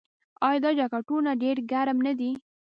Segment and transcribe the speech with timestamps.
[0.47, 2.31] آیا دا جاکټونه ډیر ګرم نه دي؟